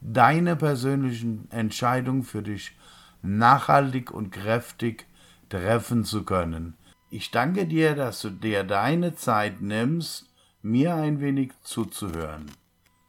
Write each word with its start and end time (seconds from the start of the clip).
deine 0.00 0.56
persönlichen 0.56 1.50
Entscheidungen 1.50 2.22
für 2.22 2.42
dich 2.42 2.76
nachhaltig 3.22 4.10
und 4.10 4.30
kräftig 4.30 5.06
treffen 5.48 6.04
zu 6.04 6.24
können. 6.24 6.76
Ich 7.10 7.30
danke 7.30 7.66
dir, 7.66 7.94
dass 7.94 8.22
du 8.22 8.30
dir 8.30 8.64
deine 8.64 9.14
Zeit 9.14 9.60
nimmst, 9.60 10.32
mir 10.62 10.94
ein 10.94 11.20
wenig 11.20 11.52
zuzuhören 11.62 12.50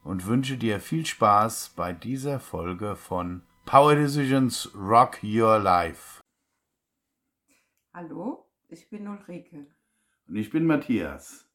und 0.02 0.26
wünsche 0.26 0.56
dir 0.56 0.80
viel 0.80 1.06
Spaß 1.06 1.72
bei 1.76 1.92
dieser 1.92 2.40
Folge 2.40 2.96
von 2.96 3.42
Power 3.64 3.94
Decisions 3.94 4.70
Rock 4.74 5.22
Your 5.22 5.58
Life. 5.58 6.20
Hallo, 7.94 8.50
ich 8.68 8.88
bin 8.90 9.06
Ulrike. 9.06 9.66
Und 10.26 10.36
ich 10.36 10.50
bin 10.50 10.66
Matthias. 10.66 11.46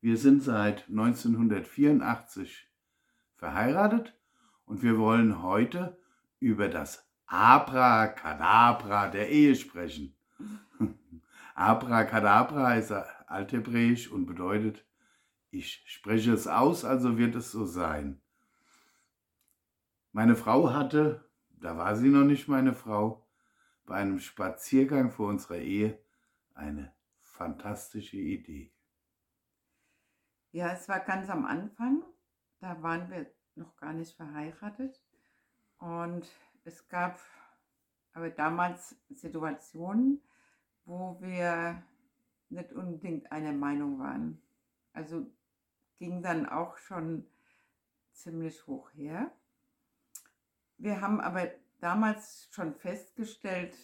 Wir 0.00 0.16
sind 0.16 0.42
seit 0.42 0.88
1984 0.88 2.68
verheiratet 3.36 4.14
und 4.70 4.84
wir 4.84 4.98
wollen 4.98 5.42
heute 5.42 5.98
über 6.38 6.68
das 6.68 7.04
Abracadabra 7.26 9.08
der 9.08 9.28
Ehe 9.28 9.56
sprechen. 9.56 10.14
Abracadabra 11.56 12.76
ist 12.76 12.92
althebräisch 12.92 14.12
und 14.12 14.26
bedeutet, 14.26 14.86
ich 15.50 15.82
spreche 15.86 16.32
es 16.32 16.46
aus, 16.46 16.84
also 16.84 17.18
wird 17.18 17.34
es 17.34 17.50
so 17.50 17.66
sein. 17.66 18.22
Meine 20.12 20.36
Frau 20.36 20.72
hatte, 20.72 21.28
da 21.50 21.76
war 21.76 21.96
sie 21.96 22.08
noch 22.08 22.24
nicht 22.24 22.46
meine 22.46 22.72
Frau, 22.72 23.26
bei 23.86 23.96
einem 23.96 24.20
Spaziergang 24.20 25.10
vor 25.10 25.30
unserer 25.30 25.58
Ehe 25.58 25.98
eine 26.54 26.94
fantastische 27.22 28.18
Idee. 28.18 28.72
Ja, 30.52 30.70
es 30.70 30.88
war 30.88 31.00
ganz 31.00 31.28
am 31.28 31.44
Anfang, 31.44 32.04
da 32.60 32.80
waren 32.84 33.10
wir 33.10 33.26
noch 33.60 33.76
gar 33.76 33.92
nicht 33.92 34.16
verheiratet 34.16 35.00
und 35.78 36.28
es 36.64 36.88
gab 36.88 37.20
aber 38.12 38.30
damals 38.30 38.96
Situationen, 39.10 40.20
wo 40.84 41.16
wir 41.20 41.82
nicht 42.48 42.72
unbedingt 42.72 43.30
einer 43.30 43.52
Meinung 43.52 43.98
waren. 44.00 44.42
Also 44.92 45.26
ging 45.98 46.22
dann 46.22 46.48
auch 46.48 46.76
schon 46.78 47.26
ziemlich 48.12 48.66
hoch 48.66 48.90
her. 48.94 49.30
Wir 50.78 51.00
haben 51.00 51.20
aber 51.20 51.48
damals 51.78 52.48
schon 52.50 52.74
festgestellt, 52.74 53.76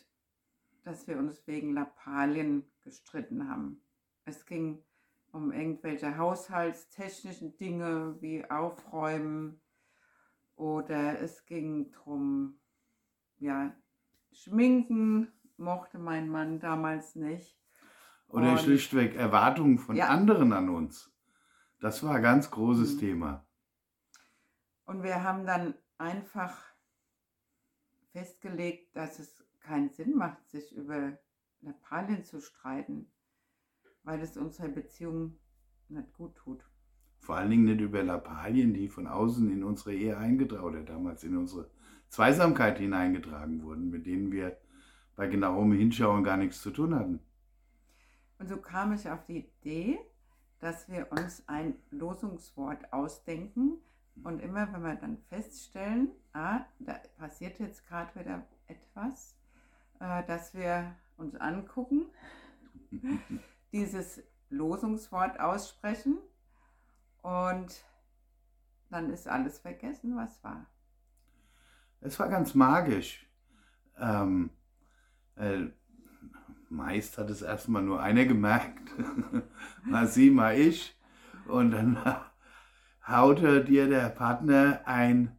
dass 0.82 1.06
wir 1.06 1.18
uns 1.18 1.46
wegen 1.46 1.72
Lappalien 1.72 2.64
gestritten 2.82 3.48
haben. 3.48 3.80
Es 4.24 4.46
ging 4.46 4.82
um 5.32 5.52
irgendwelche 5.52 6.16
haushaltstechnischen 6.16 7.56
Dinge 7.58 8.16
wie 8.20 8.48
Aufräumen 8.50 9.60
oder 10.56 11.20
es 11.20 11.44
ging 11.46 11.92
darum, 11.92 12.58
ja, 13.38 13.74
Schminken 14.32 15.32
mochte 15.56 15.98
mein 15.98 16.28
Mann 16.28 16.58
damals 16.58 17.14
nicht. 17.14 17.58
Oder 18.28 18.52
Und, 18.52 18.60
schlichtweg 18.60 19.14
Erwartungen 19.14 19.78
von 19.78 19.96
ja. 19.96 20.08
anderen 20.08 20.52
an 20.52 20.68
uns. 20.68 21.12
Das 21.78 22.02
war 22.02 22.16
ein 22.16 22.22
ganz 22.22 22.50
großes 22.50 22.94
mhm. 22.94 22.98
Thema. 22.98 23.46
Und 24.84 25.02
wir 25.02 25.22
haben 25.22 25.46
dann 25.46 25.74
einfach 25.98 26.56
festgelegt, 28.12 28.96
dass 28.96 29.18
es 29.18 29.44
keinen 29.60 29.90
Sinn 29.90 30.16
macht, 30.16 30.48
sich 30.48 30.74
über 30.74 31.18
Lappalien 31.60 32.24
zu 32.24 32.40
streiten, 32.40 33.10
weil 34.04 34.20
es 34.20 34.36
unserer 34.36 34.68
Beziehung 34.68 35.38
nicht 35.88 36.12
gut 36.12 36.36
tut. 36.36 36.64
Vor 37.26 37.34
allen 37.34 37.50
Dingen 37.50 37.64
nicht 37.64 37.80
über 37.80 38.04
Lappalien, 38.04 38.72
die 38.72 38.86
von 38.86 39.08
außen 39.08 39.50
in 39.50 39.64
unsere 39.64 39.92
Ehe 39.92 40.16
eingetragen 40.16 40.62
oder 40.62 40.84
damals 40.84 41.24
in 41.24 41.36
unsere 41.36 41.68
Zweisamkeit 42.08 42.78
hineingetragen 42.78 43.64
wurden, 43.64 43.90
mit 43.90 44.06
denen 44.06 44.30
wir 44.30 44.56
bei 45.16 45.26
genauem 45.26 45.72
Hinschauen 45.72 46.22
gar 46.22 46.36
nichts 46.36 46.62
zu 46.62 46.70
tun 46.70 46.94
hatten. 46.94 47.18
Und 48.38 48.48
so 48.48 48.58
kam 48.58 48.92
ich 48.92 49.10
auf 49.10 49.24
die 49.24 49.38
Idee, 49.38 49.98
dass 50.60 50.88
wir 50.88 51.10
uns 51.10 51.42
ein 51.48 51.74
Losungswort 51.90 52.92
ausdenken 52.92 53.72
und 54.22 54.40
immer, 54.40 54.72
wenn 54.72 54.82
wir 54.82 54.94
dann 54.94 55.18
feststellen, 55.28 56.12
ah, 56.32 56.60
da 56.78 57.00
passiert 57.18 57.58
jetzt 57.58 57.88
gerade 57.88 58.20
wieder 58.20 58.46
etwas, 58.68 59.34
äh, 59.98 60.24
dass 60.28 60.54
wir 60.54 60.94
uns 61.16 61.34
angucken, 61.34 62.06
dieses 63.72 64.22
Losungswort 64.48 65.40
aussprechen 65.40 66.18
und 67.26 67.84
dann 68.88 69.10
ist 69.10 69.26
alles 69.26 69.58
vergessen, 69.58 70.16
was 70.16 70.44
war. 70.44 70.66
Es 72.00 72.20
war 72.20 72.28
ganz 72.28 72.54
magisch. 72.54 73.26
Ähm, 73.98 74.50
äh, 75.34 75.66
meist 76.68 77.18
hat 77.18 77.28
es 77.30 77.42
erstmal 77.42 77.82
nur 77.82 78.00
einer 78.00 78.26
gemerkt. 78.26 78.92
mal 79.84 80.06
sie, 80.06 80.30
mal 80.30 80.56
ich. 80.56 80.96
Und 81.48 81.72
dann 81.72 81.98
haute 83.08 83.64
dir 83.64 83.88
der 83.88 84.08
Partner 84.10 84.82
ein 84.84 85.36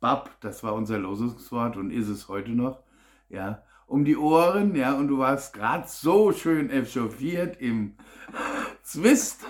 Bab, 0.00 0.40
das 0.40 0.62
war 0.62 0.72
unser 0.72 0.98
Losungswort 0.98 1.76
und 1.76 1.90
ist 1.90 2.08
es 2.08 2.28
heute 2.28 2.52
noch, 2.52 2.82
ja, 3.28 3.62
um 3.86 4.06
die 4.06 4.16
Ohren, 4.16 4.74
ja, 4.74 4.94
und 4.94 5.08
du 5.08 5.18
warst 5.18 5.52
gerade 5.52 5.86
so 5.86 6.32
schön 6.32 6.70
echauffiert 6.70 7.60
im 7.60 7.96
Zwist. 8.82 9.44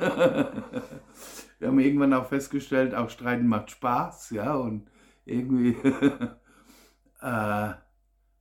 Wir 1.59 1.69
haben 1.69 1.78
irgendwann 1.78 2.12
auch 2.12 2.27
festgestellt, 2.27 2.94
auch 2.94 3.09
Streiten 3.11 3.47
macht 3.47 3.71
Spaß, 3.71 4.31
ja, 4.31 4.55
und 4.55 4.91
irgendwie 5.25 5.71
äh, 7.21 7.72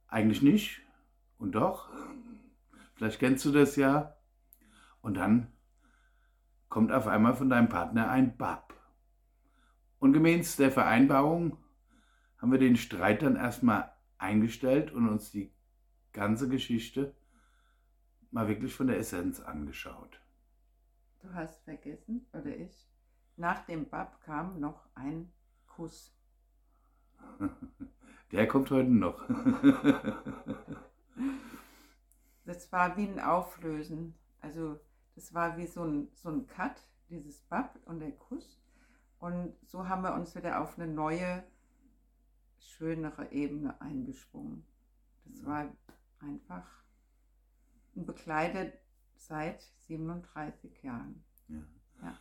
eigentlich 0.08 0.42
nicht 0.42 0.82
und 1.38 1.54
doch. 1.54 1.90
Vielleicht 2.96 3.20
kennst 3.20 3.46
du 3.46 3.52
das 3.52 3.76
ja. 3.76 4.16
Und 5.02 5.16
dann 5.16 5.52
kommt 6.70 6.92
auf 6.92 7.08
einmal 7.08 7.36
von 7.36 7.50
deinem 7.50 7.70
Partner 7.70 8.10
ein 8.10 8.38
Bab. 8.38 8.74
Und 10.00 10.14
gemäß 10.14 10.56
der 10.58 10.72
Vereinbarung 10.72 11.58
haben 12.38 12.52
wir 12.52 12.60
den 12.60 12.76
Streit 12.76 13.22
dann 13.22 13.36
erstmal 13.36 13.92
eingestellt 14.18 14.92
und 14.92 15.08
uns 15.08 15.32
die 15.32 15.54
ganze 16.12 16.50
Geschichte 16.50 17.16
mal 18.32 18.48
wirklich 18.48 18.74
von 18.74 18.88
der 18.88 18.98
Essenz 18.98 19.40
angeschaut. 19.40 20.22
Du 21.22 21.34
hast 21.34 21.64
vergessen, 21.64 22.28
oder 22.34 22.56
ich, 22.56 22.88
nach 23.38 23.66
dem 23.66 23.90
Bab 23.90 24.22
kam 24.22 24.60
noch 24.60 24.88
ein 24.96 25.32
Kuss. 25.68 26.14
Der 28.32 28.48
kommt 28.48 28.72
heute 28.72 28.90
noch. 28.90 29.28
das 32.46 32.72
war 32.72 32.98
wie 32.98 33.08
ein 33.08 33.20
Auflösen. 33.20 34.16
Also 34.42 34.80
das 35.16 35.34
war 35.34 35.58
wie 35.58 35.68
so 35.68 35.84
ein, 35.84 36.10
so 36.14 36.30
ein 36.30 36.48
Cut, 36.48 36.82
dieses 37.10 37.42
Bab 37.42 37.78
und 37.86 38.00
der 38.00 38.12
Kuss. 38.12 38.60
Und 39.20 39.56
so 39.66 39.88
haben 39.88 40.02
wir 40.04 40.14
uns 40.14 40.36
wieder 40.36 40.62
auf 40.62 40.78
eine 40.78 40.88
neue, 40.92 41.44
schönere 42.60 43.32
Ebene 43.32 43.80
eingeschwungen. 43.80 44.66
Das 45.26 45.46
war 45.46 45.70
einfach 46.20 46.68
bekleidet 47.94 48.74
seit 49.16 49.62
37 49.88 50.84
Jahren. 50.84 51.24
Ja. 51.48 51.64
ja. 52.02 52.18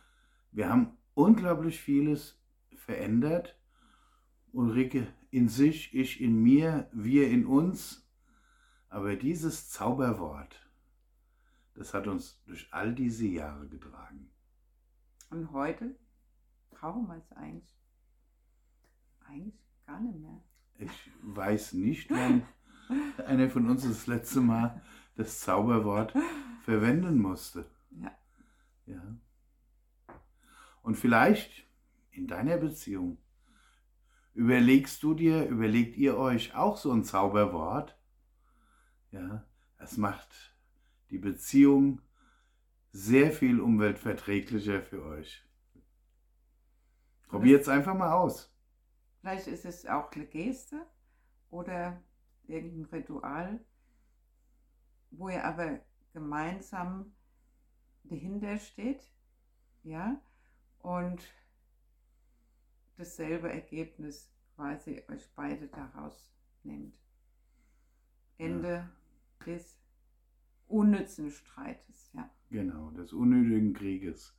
Wir 0.51 0.69
haben 0.69 0.97
unglaublich 1.15 1.81
vieles 1.81 2.39
verändert. 2.75 3.57
Ulrike 4.51 5.07
in 5.31 5.49
sich, 5.49 5.93
ich 5.93 6.21
in 6.21 6.41
mir, 6.41 6.89
wir 6.93 7.29
in 7.29 7.45
uns. 7.45 8.07
Aber 8.89 9.15
dieses 9.15 9.69
Zauberwort, 9.69 10.55
das 11.73 11.93
hat 11.93 12.07
uns 12.07 12.41
durch 12.45 12.67
all 12.71 12.93
diese 12.93 13.25
Jahre 13.25 13.67
getragen. 13.67 14.29
Und 15.29 15.51
heute 15.51 15.97
brauchen 16.69 17.07
wir 17.07 17.17
es 17.17 17.31
eigentlich, 17.33 17.75
eigentlich 19.27 19.59
gar 19.85 19.99
nicht 19.99 20.19
mehr. 20.19 20.41
Ich 20.77 21.11
weiß 21.21 21.73
nicht, 21.73 22.09
wann 22.11 22.43
einer 23.25 23.49
von 23.49 23.69
uns 23.69 23.83
das 23.83 24.07
letzte 24.07 24.41
Mal 24.41 24.81
das 25.15 25.39
Zauberwort 25.39 26.13
verwenden 26.63 27.17
musste. 27.17 27.69
Ja. 27.91 28.11
Ja. 28.85 29.17
Und 30.85 30.95
vielleicht 30.95 31.67
in 32.11 32.27
deiner 32.27 32.57
Beziehung 32.57 33.17
Überlegst 34.35 35.01
du 35.01 35.13
dir, 35.13 35.47
überlegt 35.47 35.95
ihr 35.95 36.17
euch 36.17 36.53
auch 36.55 36.75
so 36.75 36.91
ein 36.91 37.05
Zauberwort? 37.05 37.97
Ja, 39.11 39.45
es 39.77 39.95
macht 39.95 40.53
die 41.09 41.17
Beziehung 41.17 42.01
sehr 42.91 43.31
viel 43.31 43.61
umweltverträglicher 43.61 44.81
für 44.81 45.05
euch. 45.05 45.41
Probiert 47.29 47.61
es 47.61 47.69
einfach 47.69 47.95
mal 47.95 48.11
aus. 48.11 48.53
Vielleicht 49.21 49.47
ist 49.47 49.63
es 49.63 49.85
auch 49.85 50.11
eine 50.11 50.25
Geste 50.25 50.85
oder 51.49 52.03
irgendein 52.45 52.99
Ritual, 52.99 53.63
wo 55.11 55.29
ihr 55.29 55.45
aber 55.45 55.79
gemeinsam 56.11 57.15
dahinter 58.03 58.57
steht, 58.57 59.09
ja, 59.83 60.21
und 60.85 61.19
dasselbe 62.97 63.51
Ergebnis 63.51 64.31
quasi 64.55 65.03
euch 65.11 65.27
beide 65.35 65.67
daraus 65.67 66.31
nehmt. 66.63 66.93
Ende 68.37 68.69
ja. 68.69 68.89
des 69.45 69.79
unnützen 70.67 71.31
Streites, 71.31 72.11
ja. 72.13 72.29
Genau, 72.51 72.91
des 72.91 73.13
unnötigen 73.13 73.73
Krieges. 73.73 74.37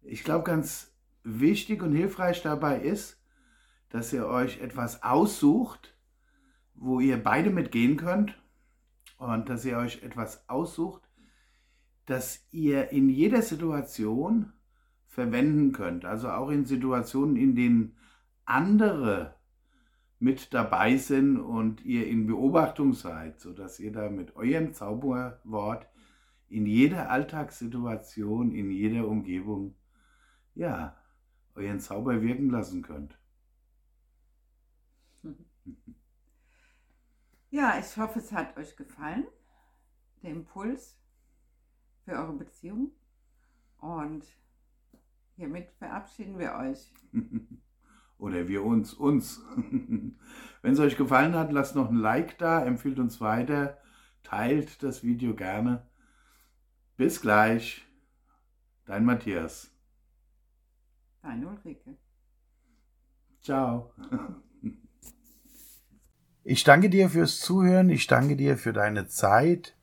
Ich 0.00 0.24
glaube, 0.24 0.44
ganz 0.44 0.96
wichtig 1.22 1.82
und 1.82 1.92
hilfreich 1.94 2.42
dabei 2.42 2.80
ist, 2.80 3.22
dass 3.90 4.12
ihr 4.12 4.26
euch 4.26 4.60
etwas 4.60 5.02
aussucht, 5.02 5.94
wo 6.74 7.00
ihr 7.00 7.22
beide 7.22 7.50
mitgehen 7.50 7.96
könnt 7.98 8.40
und 9.18 9.48
dass 9.50 9.64
ihr 9.66 9.76
euch 9.76 10.02
etwas 10.02 10.48
aussucht, 10.48 11.02
das 12.06 12.46
ihr 12.50 12.90
in 12.90 13.10
jeder 13.10 13.42
Situation 13.42 14.52
verwenden 15.14 15.72
könnt. 15.72 16.04
Also 16.04 16.28
auch 16.28 16.50
in 16.50 16.64
Situationen, 16.64 17.36
in 17.36 17.54
denen 17.54 17.96
andere 18.44 19.36
mit 20.18 20.52
dabei 20.52 20.96
sind 20.96 21.38
und 21.38 21.84
ihr 21.84 22.06
in 22.08 22.26
Beobachtung 22.26 22.94
seid, 22.94 23.40
sodass 23.40 23.78
ihr 23.78 23.92
da 23.92 24.10
mit 24.10 24.34
eurem 24.36 24.72
Zauberwort 24.72 25.86
in 26.48 26.66
jeder 26.66 27.10
Alltagssituation, 27.10 28.52
in 28.52 28.70
jeder 28.70 29.06
Umgebung, 29.06 29.76
ja, 30.54 30.96
euren 31.54 31.80
Zauber 31.80 32.20
wirken 32.20 32.50
lassen 32.50 32.82
könnt. 32.82 33.18
Ja, 37.50 37.78
ich 37.78 37.96
hoffe, 37.96 38.18
es 38.18 38.32
hat 38.32 38.56
euch 38.56 38.76
gefallen, 38.76 39.28
der 40.24 40.32
Impuls 40.32 40.98
für 42.04 42.10
eure 42.10 42.32
Beziehung. 42.32 42.90
Und 43.78 44.26
hiermit 45.36 45.70
verabschieden 45.78 46.38
wir 46.38 46.54
euch. 46.54 46.92
Oder 48.18 48.48
wir 48.48 48.64
uns, 48.64 48.94
uns. 48.94 49.42
Wenn 50.62 50.72
es 50.72 50.78
euch 50.78 50.96
gefallen 50.96 51.34
hat, 51.34 51.52
lasst 51.52 51.76
noch 51.76 51.90
ein 51.90 51.96
Like 51.96 52.38
da, 52.38 52.64
empfiehlt 52.64 52.98
uns 52.98 53.20
weiter, 53.20 53.78
teilt 54.22 54.82
das 54.82 55.02
Video 55.02 55.34
gerne. 55.34 55.86
Bis 56.96 57.20
gleich. 57.20 57.84
Dein 58.86 59.04
Matthias. 59.04 59.70
Deine 61.22 61.48
Ulrike. 61.48 61.96
Ciao. 63.40 63.92
Ich 66.44 66.62
danke 66.64 66.90
dir 66.90 67.08
fürs 67.08 67.40
Zuhören, 67.40 67.88
ich 67.88 68.06
danke 68.06 68.36
dir 68.36 68.58
für 68.58 68.74
deine 68.74 69.06
Zeit. 69.06 69.74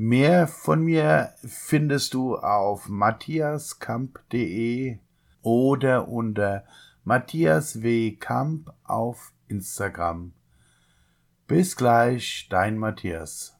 Mehr 0.00 0.46
von 0.46 0.84
mir 0.84 1.34
findest 1.44 2.14
du 2.14 2.36
auf 2.36 2.88
matthiaskamp.de 2.88 4.98
oder 5.42 6.06
unter 6.06 6.62
Matthias 7.02 7.82
W. 7.82 8.12
Kamp 8.12 8.72
auf 8.84 9.32
Instagram. 9.48 10.34
Bis 11.48 11.74
gleich, 11.74 12.46
dein 12.48 12.78
Matthias. 12.78 13.57